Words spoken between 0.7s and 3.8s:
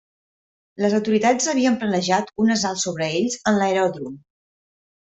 Les autoritats havien planejat un assalt sobre ells en